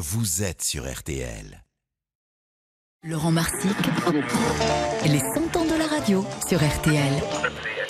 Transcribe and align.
vous 0.00 0.44
êtes 0.44 0.62
sur 0.62 0.88
RTL. 0.88 1.64
Laurent 3.02 3.32
Marsic, 3.32 3.76
les 5.04 5.18
100 5.18 5.56
ans 5.56 5.64
de 5.64 5.76
la 5.76 5.88
radio 5.88 6.24
sur 6.46 6.64
RTL. 6.64 7.20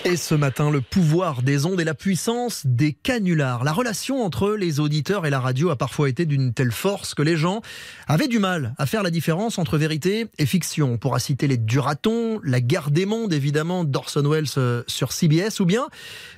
Et 0.04 0.16
ce 0.16 0.34
matin, 0.34 0.70
le 0.70 0.80
pouvoir 0.80 1.42
des 1.42 1.66
ondes 1.66 1.80
et 1.80 1.84
la 1.84 1.94
puissance 1.94 2.62
des 2.64 2.92
canulars. 2.92 3.64
La 3.64 3.72
relation 3.72 4.24
entre 4.24 4.52
les 4.52 4.78
auditeurs 4.78 5.26
et 5.26 5.30
la 5.30 5.40
radio 5.40 5.70
a 5.70 5.76
parfois 5.76 6.08
été 6.08 6.24
d'une 6.24 6.54
telle 6.54 6.70
force 6.70 7.14
que 7.14 7.22
les 7.22 7.36
gens 7.36 7.62
avaient 8.06 8.28
du 8.28 8.38
mal 8.38 8.74
à 8.78 8.86
faire 8.86 9.02
la 9.02 9.10
différence 9.10 9.58
entre 9.58 9.76
vérité 9.76 10.28
et 10.38 10.46
fiction. 10.46 10.92
On 10.92 10.98
pourra 10.98 11.18
citer 11.18 11.48
les 11.48 11.56
Duratons, 11.56 12.40
la 12.44 12.60
guerre 12.60 12.90
des 12.90 13.06
mondes 13.06 13.32
évidemment 13.32 13.84
d'Orson 13.84 14.22
Welles 14.22 14.46
euh, 14.56 14.82
sur 14.86 15.12
CBS 15.12 15.60
ou 15.60 15.66
bien, 15.66 15.88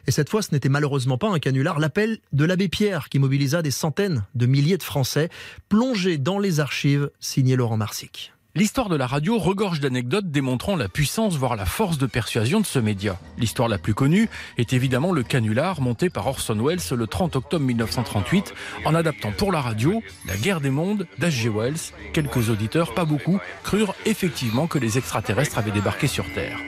et 0.07 0.11
cette 0.11 0.31
fois 0.31 0.43
ce 0.43 0.49
n'était 0.53 0.71
malheureusement 0.71 1.19
pas 1.19 1.29
un 1.29 1.39
canular, 1.39 1.79
l'appel 1.79 2.19
de 2.33 2.45
l'abbé 2.45 2.69
Pierre 2.69 3.09
qui 3.11 3.19
mobilisa 3.19 3.63
des 3.63 3.71
centaines 3.71 4.25
de 4.35 4.47
milliers 4.47 4.79
de 4.79 4.83
Français 4.83 5.29
plongés 5.69 6.19
dans 6.19 6.39
les 6.39 6.61
archives 6.61 7.11
signé 7.21 7.57
Laurent 7.57 7.77
Marsic. 7.77 8.33
L'histoire 8.57 8.89
de 8.89 8.97
la 8.97 9.07
radio 9.07 9.39
regorge 9.39 9.79
d'anecdotes 9.79 10.29
démontrant 10.29 10.75
la 10.75 10.89
puissance, 10.89 11.37
voire 11.37 11.55
la 11.55 11.67
force 11.67 11.99
de 11.99 12.07
persuasion 12.07 12.59
de 12.59 12.67
ce 12.67 12.81
média. 12.81 13.17
L'histoire 13.39 13.69
la 13.69 13.79
plus 13.79 13.95
connue 13.95 14.29
est 14.59 14.73
évidemment 14.73 15.13
le 15.13 15.23
canular 15.23 15.81
monté 15.81 16.11
par 16.11 16.27
Orson 16.27 16.57
Welles 16.61 16.81
le 16.91 17.07
30 17.07 17.37
octobre 17.37 17.65
1938 17.65 18.53
en 18.85 18.97
adaptant 18.97 19.31
pour 19.31 19.53
la 19.53 19.61
radio 19.61 20.03
La 20.27 20.37
guerre 20.37 20.61
des 20.61 20.71
mondes 20.71 21.07
d'H.G. 21.19 21.49
Wells. 21.49 21.93
Quelques 22.13 22.51
auditeurs, 22.51 22.93
pas 22.93 23.05
beaucoup, 23.05 23.39
crurent 23.63 23.95
effectivement 24.05 24.67
que 24.67 24.79
les 24.79 24.99
extraterrestres 24.99 25.57
avaient 25.57 25.71
débarqué 25.71 26.09
sur 26.09 26.25
Terre. 26.33 26.59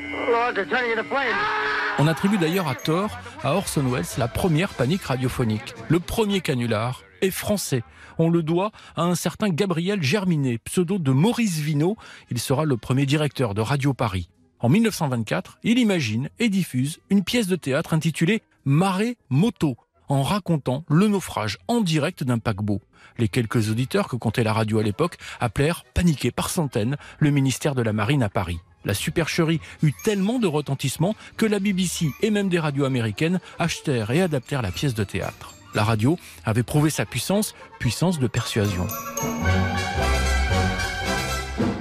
On 1.99 2.07
attribue 2.07 2.39
d'ailleurs 2.39 2.69
à 2.69 2.77
tort 2.77 3.19
à 3.43 3.57
Orson 3.57 3.83
Welles 3.91 4.05
la 4.19 4.29
première 4.29 4.69
panique 4.69 5.03
radiophonique, 5.03 5.75
le 5.89 5.99
premier 5.99 6.41
canular 6.43 7.03
est 7.23 7.31
français. 7.31 7.83
On 8.19 8.29
le 8.29 8.43
doit 8.43 8.73
à 8.97 9.03
un 9.03 9.15
certain 9.15 9.49
Gabriel 9.49 10.03
Germinet, 10.03 10.59
pseudo 10.59 10.99
de 10.99 11.11
Maurice 11.11 11.59
Vino. 11.59 11.97
Il 12.31 12.39
sera 12.39 12.65
le 12.65 12.77
premier 12.77 13.07
directeur 13.07 13.55
de 13.55 13.63
Radio 13.63 13.95
Paris. 13.95 14.29
En 14.61 14.69
1924, 14.69 15.59
il 15.65 15.79
imagine 15.79 16.29
et 16.39 16.49
diffuse 16.49 17.01
une 17.11 17.25
pièce 17.25 17.49
de 17.49 17.57
théâtre 17.57 17.95
intitulée 17.95 18.43
Marée 18.65 19.17
Moto, 19.29 19.77
en 20.09 20.23
racontant 20.23 20.85
le 20.89 21.09
naufrage 21.09 21.59
en 21.67 21.81
direct 21.81 22.23
d'un 22.23 22.39
paquebot. 22.39 22.81
Les 23.19 23.29
quelques 23.29 23.71
auditeurs 23.71 24.09
que 24.09 24.17
comptait 24.17 24.45
la 24.45 24.53
radio 24.53 24.79
à 24.79 24.83
l'époque 24.83 25.17
appelèrent, 25.41 25.85
paniqués 25.95 26.31
par 26.31 26.49
centaines, 26.49 26.97
le 27.19 27.31
ministère 27.31 27.75
de 27.75 27.83
la 27.83 27.93
Marine 27.93 28.23
à 28.23 28.29
Paris. 28.29 28.61
La 28.85 28.95
supercherie 28.95 29.61
eut 29.83 29.93
tellement 30.05 30.39
de 30.39 30.47
retentissement 30.47 31.15
que 31.37 31.47
la 31.47 31.61
BBC 31.61 32.11
et 32.21 32.31
même 32.31 32.49
des 32.49 32.59
radios 32.59 32.85
américaines 32.85 33.41
achetèrent 33.59 34.11
et 34.11 34.23
adaptèrent 34.23 34.63
la 34.63 34.73
pièce 34.73 34.95
de 34.95 35.05
théâtre. 35.05 35.55
La 35.75 35.85
radio 35.85 36.19
avait 36.45 36.63
prouvé 36.63 36.91
sa 36.91 37.07
puissance, 37.07 37.55
puissance 37.79 38.19
de 38.19 38.27
persuasion. 38.27 38.87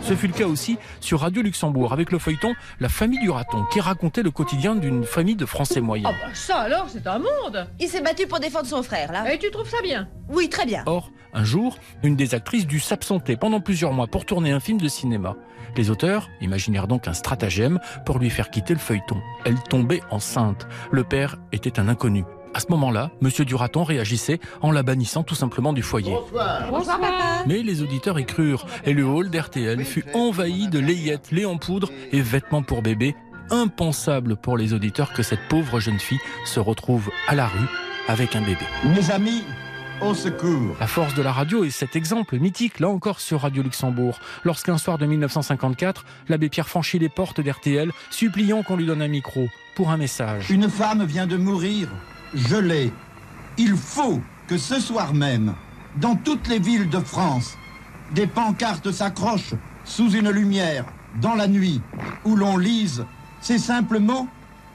Ce 0.01 0.15
fut 0.15 0.27
le 0.27 0.33
cas 0.33 0.45
aussi 0.45 0.77
sur 0.99 1.21
Radio 1.21 1.41
Luxembourg 1.41 1.93
avec 1.93 2.11
le 2.11 2.19
feuilleton 2.19 2.53
La 2.79 2.89
famille 2.89 3.19
du 3.19 3.29
raton 3.29 3.65
qui 3.71 3.79
racontait 3.79 4.23
le 4.23 4.31
quotidien 4.31 4.75
d'une 4.75 5.03
famille 5.03 5.35
de 5.35 5.45
Français 5.45 5.79
moyens. 5.79 6.13
Oh 6.13 6.25
bah 6.25 6.33
ça 6.33 6.57
alors, 6.57 6.87
c'est 6.89 7.05
un 7.07 7.19
monde 7.19 7.67
Il 7.79 7.87
s'est 7.87 8.01
battu 8.01 8.27
pour 8.27 8.39
défendre 8.39 8.65
son 8.65 8.83
frère, 8.83 9.11
là. 9.11 9.33
Et 9.33 9.37
tu 9.37 9.51
trouves 9.51 9.69
ça 9.69 9.81
bien? 9.81 10.09
Oui, 10.29 10.49
très 10.49 10.65
bien. 10.65 10.83
Or, 10.85 11.11
un 11.33 11.43
jour, 11.43 11.77
une 12.03 12.15
des 12.15 12.33
actrices 12.33 12.67
dut 12.67 12.79
s'absenter 12.79 13.37
pendant 13.37 13.61
plusieurs 13.61 13.93
mois 13.93 14.07
pour 14.07 14.25
tourner 14.25 14.51
un 14.51 14.59
film 14.59 14.79
de 14.79 14.87
cinéma. 14.87 15.35
Les 15.77 15.89
auteurs 15.89 16.29
imaginèrent 16.41 16.87
donc 16.87 17.07
un 17.07 17.13
stratagème 17.13 17.79
pour 18.05 18.19
lui 18.19 18.29
faire 18.29 18.49
quitter 18.49 18.73
le 18.73 18.79
feuilleton. 18.79 19.21
Elle 19.45 19.61
tombait 19.63 20.01
enceinte. 20.09 20.67
Le 20.91 21.03
père 21.03 21.37
était 21.53 21.79
un 21.79 21.87
inconnu. 21.87 22.25
À 22.53 22.59
ce 22.59 22.67
moment-là, 22.69 23.11
Monsieur 23.21 23.45
Duraton 23.45 23.83
réagissait 23.83 24.39
en 24.61 24.71
la 24.71 24.83
bannissant 24.83 25.23
tout 25.23 25.35
simplement 25.35 25.71
du 25.71 25.81
foyer. 25.81 26.15
Bonsoir 26.69 26.99
papa 26.99 27.43
Mais 27.47 27.63
les 27.63 27.81
auditeurs 27.81 28.19
y 28.19 28.25
crurent 28.25 28.65
et 28.83 28.93
le 28.93 29.05
hall 29.05 29.29
d'RTL 29.29 29.83
fut 29.85 30.03
envahi 30.13 30.67
de 30.67 30.79
layettes, 30.79 31.31
lait 31.31 31.45
en 31.45 31.57
poudre 31.57 31.89
et 32.11 32.21
vêtements 32.21 32.63
pour 32.63 32.81
bébé. 32.81 33.15
Impensable 33.51 34.35
pour 34.35 34.57
les 34.57 34.73
auditeurs 34.73 35.13
que 35.13 35.23
cette 35.23 35.47
pauvre 35.49 35.79
jeune 35.79 35.99
fille 35.99 36.19
se 36.45 36.59
retrouve 36.59 37.09
à 37.27 37.35
la 37.35 37.47
rue 37.47 37.67
avec 38.07 38.35
un 38.35 38.41
bébé. 38.41 38.65
Mes 38.83 39.11
amis, 39.11 39.43
au 40.01 40.13
secours. 40.13 40.75
La 40.79 40.87
force 40.87 41.13
de 41.13 41.21
la 41.21 41.31
radio 41.31 41.63
est 41.63 41.69
cet 41.69 41.95
exemple 41.95 42.37
mythique, 42.37 42.79
là 42.79 42.89
encore 42.89 43.19
sur 43.19 43.41
Radio 43.41 43.63
Luxembourg, 43.63 44.19
lorsqu'un 44.43 44.77
soir 44.77 44.97
de 44.97 45.05
1954, 45.05 46.05
l'abbé 46.27 46.49
Pierre 46.49 46.67
franchit 46.67 46.99
les 46.99 47.09
portes 47.09 47.39
d'RTL, 47.39 47.91
suppliant 48.09 48.63
qu'on 48.63 48.75
lui 48.75 48.85
donne 48.85 49.01
un 49.01 49.07
micro 49.07 49.47
pour 49.75 49.89
un 49.89 49.97
message. 49.97 50.49
Une 50.49 50.69
femme 50.69 51.05
vient 51.05 51.27
de 51.27 51.37
mourir. 51.37 51.87
Je 52.33 52.55
l'ai. 52.55 52.91
Il 53.57 53.75
faut 53.75 54.21
que 54.47 54.57
ce 54.57 54.79
soir 54.79 55.13
même, 55.13 55.53
dans 55.97 56.15
toutes 56.15 56.47
les 56.47 56.59
villes 56.59 56.89
de 56.89 56.99
France, 56.99 57.57
des 58.13 58.27
pancartes 58.27 58.91
s'accrochent 58.91 59.55
sous 59.83 60.11
une 60.11 60.29
lumière, 60.29 60.85
dans 61.21 61.35
la 61.35 61.47
nuit, 61.47 61.81
où 62.23 62.35
l'on 62.35 62.57
lise 62.57 63.05
ces 63.41 63.57
simples 63.57 63.99
mots 63.99 64.27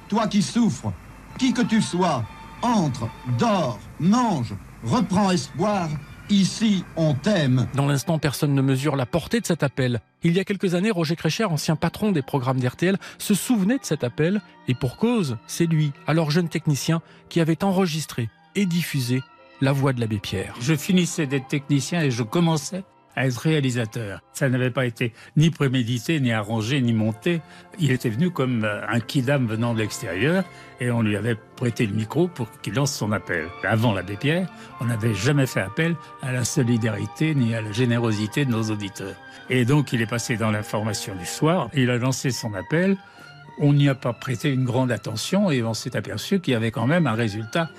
Toi 0.08 0.26
qui 0.26 0.42
souffres, 0.42 0.92
qui 1.38 1.52
que 1.52 1.62
tu 1.62 1.80
sois, 1.80 2.24
entre, 2.62 3.08
dors, 3.38 3.78
mange, 4.00 4.54
reprends 4.84 5.30
espoir, 5.30 5.88
ici 6.28 6.84
on 6.96 7.14
t'aime. 7.14 7.66
Dans 7.74 7.86
l'instant, 7.86 8.18
personne 8.18 8.54
ne 8.54 8.62
mesure 8.62 8.96
la 8.96 9.06
portée 9.06 9.40
de 9.40 9.46
cet 9.46 9.62
appel. 9.62 10.00
Il 10.26 10.32
y 10.32 10.40
a 10.40 10.44
quelques 10.44 10.74
années, 10.74 10.90
Roger 10.90 11.14
Crécher, 11.14 11.44
ancien 11.44 11.76
patron 11.76 12.10
des 12.10 12.20
programmes 12.20 12.58
d'RTL, 12.58 12.98
se 13.16 13.32
souvenait 13.32 13.78
de 13.78 13.84
cet 13.84 14.02
appel, 14.02 14.42
et 14.66 14.74
pour 14.74 14.96
cause, 14.96 15.36
c'est 15.46 15.66
lui, 15.66 15.92
alors 16.08 16.32
jeune 16.32 16.48
technicien, 16.48 17.00
qui 17.28 17.40
avait 17.40 17.62
enregistré 17.62 18.28
et 18.56 18.66
diffusé 18.66 19.22
la 19.60 19.70
voix 19.70 19.92
de 19.92 20.00
l'abbé 20.00 20.18
Pierre. 20.18 20.56
Je 20.60 20.74
finissais 20.74 21.28
d'être 21.28 21.46
technicien 21.46 22.02
et 22.02 22.10
je 22.10 22.24
commençais 22.24 22.82
à 23.16 23.26
être 23.26 23.38
réalisateur. 23.38 24.20
Ça 24.32 24.48
n'avait 24.48 24.70
pas 24.70 24.86
été 24.86 25.12
ni 25.36 25.50
prémédité, 25.50 26.20
ni 26.20 26.32
arrangé, 26.32 26.80
ni 26.80 26.92
monté. 26.92 27.40
Il 27.78 27.90
était 27.90 28.10
venu 28.10 28.30
comme 28.30 28.64
euh, 28.64 28.86
un 28.88 29.00
kidam 29.00 29.46
venant 29.46 29.74
de 29.74 29.78
l'extérieur 29.78 30.44
et 30.80 30.90
on 30.90 31.02
lui 31.02 31.16
avait 31.16 31.36
prêté 31.56 31.86
le 31.86 31.94
micro 31.94 32.28
pour 32.28 32.48
qu'il 32.60 32.74
lance 32.74 32.92
son 32.92 33.12
appel. 33.12 33.46
Avant 33.64 33.94
l'abbé 33.94 34.16
Pierre, 34.16 34.48
on 34.80 34.84
n'avait 34.84 35.14
jamais 35.14 35.46
fait 35.46 35.62
appel 35.62 35.96
à 36.22 36.32
la 36.32 36.44
solidarité 36.44 37.34
ni 37.34 37.54
à 37.54 37.62
la 37.62 37.72
générosité 37.72 38.44
de 38.44 38.50
nos 38.50 38.64
auditeurs. 38.64 39.16
Et 39.48 39.64
donc 39.64 39.92
il 39.92 40.02
est 40.02 40.06
passé 40.06 40.36
dans 40.36 40.50
l'information 40.50 41.14
du 41.14 41.26
soir, 41.26 41.70
il 41.74 41.90
a 41.90 41.98
lancé 41.98 42.30
son 42.30 42.52
appel. 42.54 42.96
On 43.58 43.72
n'y 43.72 43.88
a 43.88 43.94
pas 43.94 44.12
prêté 44.12 44.52
une 44.52 44.64
grande 44.64 44.92
attention 44.92 45.50
et 45.50 45.62
on 45.62 45.72
s'est 45.72 45.96
aperçu 45.96 46.40
qu'il 46.40 46.52
y 46.52 46.56
avait 46.56 46.70
quand 46.70 46.86
même 46.86 47.06
un 47.06 47.14
résultat 47.14 47.70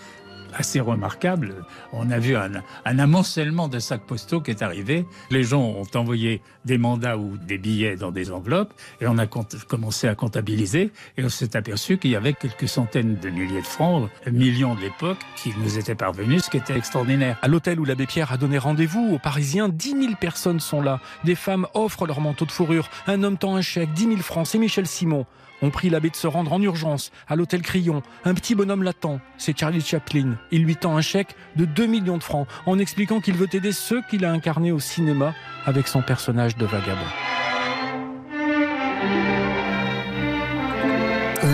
assez 0.54 0.80
remarquable. 0.80 1.56
On 1.94 2.10
a 2.12 2.20
vu 2.20 2.36
un, 2.36 2.52
amoncellement 2.86 3.68
de 3.68 3.80
sacs 3.80 4.06
postaux 4.06 4.42
qui 4.42 4.52
est 4.52 4.62
arrivé. 4.62 5.06
Les 5.30 5.44
gens 5.44 5.62
ont 5.62 5.88
envoyé 5.96 6.42
des 6.66 6.78
mandats 6.78 7.18
ou 7.18 7.38
des 7.38 7.58
billets 7.58 7.96
dans 7.96 8.12
des 8.12 8.32
enveloppes 8.32 8.74
et 9.02 9.08
on 9.08 9.18
a 9.18 9.28
commencé 9.28 10.08
à 10.08 10.16
comptabiliser 10.16 10.92
et 11.18 11.24
on 11.24 11.30
s'est 11.30 11.56
aperçu 11.56 11.98
qu'il 11.98 12.12
y 12.12 12.16
avait 12.16 12.34
quelques 12.34 12.68
centaines 12.68 13.16
de 13.16 13.30
milliers 13.30 13.62
de 13.62 13.66
francs, 13.66 14.10
millions 14.32 14.76
de 14.76 14.82
l'époque, 14.82 15.18
qui 15.36 15.54
nous 15.58 15.78
étaient 15.78 15.96
parvenus, 15.96 16.46
ce 16.46 16.50
qui 16.50 16.58
était 16.58 16.78
extraordinaire. 16.78 17.38
À 17.42 17.48
l'hôtel 17.48 17.80
où 17.80 17.86
l'abbé 17.86 18.06
Pierre 18.06 18.32
a 18.32 18.38
donné 18.38 18.58
rendez-vous 18.58 19.14
aux 19.14 19.20
Parisiens, 19.20 19.70
10 19.70 20.02
000 20.02 20.14
personnes 20.20 20.60
sont 20.60 20.82
là. 20.82 21.00
Des 21.24 21.36
femmes 21.36 21.68
offrent 21.74 22.06
leur 22.06 22.22
manteau 22.22 22.46
de 22.46 22.52
fourrure, 22.52 22.90
un 23.08 23.24
homme 23.24 23.38
tend 23.38 23.56
un 23.56 23.62
chèque, 23.62 23.94
10 23.94 24.04
000 24.04 24.18
francs, 24.18 24.48
c'est 24.48 24.60
Michel 24.60 24.88
Simon. 24.88 25.26
On 25.62 25.70
prie 25.70 25.90
l'abbé 25.90 26.10
de 26.10 26.16
se 26.16 26.28
rendre 26.28 26.54
en 26.54 26.62
urgence 26.62 27.12
à 27.28 27.36
l'hôtel 27.36 27.62
Crillon. 27.62 28.04
Un 28.26 28.34
petit 28.34 28.56
bonhomme 28.56 28.84
l'attend, 28.84 29.20
c'est 29.38 29.58
Charlie 29.58 29.82
Chaplin. 29.82 30.38
Il 30.52 30.64
lui 30.64 30.76
tend 30.76 30.96
un 30.96 31.02
chèque 31.02 31.36
de 31.56 31.66
2 31.66 31.86
millions 31.88 32.18
de 32.18 32.24
francs 32.24 32.48
en 32.66 32.78
expliquant 32.78 33.22
qu'il 33.22 33.36
veut 33.36 33.48
aider 33.54 33.72
ceux 33.72 34.02
qu'il 34.10 34.24
a 34.26 34.32
incarnés 34.32 34.72
au 34.72 34.80
cinéma 34.80 35.34
avec 35.66 35.88
son 35.88 36.02
personnage 36.02 36.58
de 36.58 36.66
vagabond. 36.66 37.00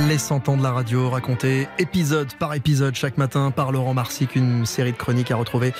Les 0.08 0.18
100 0.18 0.50
ans 0.50 0.58
de 0.58 0.64
la 0.64 0.72
radio 0.72 1.10
racontés 1.10 1.68
épisode 1.78 2.34
par 2.36 2.54
épisode 2.54 2.96
chaque 2.96 3.18
matin 3.18 3.52
par 3.52 3.72
Laurent 3.72 3.94
Marsic, 3.94 4.36
une 4.36 4.66
série 4.66 4.92
de 4.92 4.98
chroniques 4.98 5.32
à 5.32 5.36
retrouver 5.36 5.74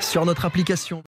sur 0.00 0.26
notre 0.26 0.44
application. 0.44 1.02